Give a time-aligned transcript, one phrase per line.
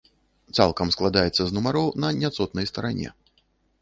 [0.57, 3.09] Цалкам складаецца з нумароў на няцотнай старане.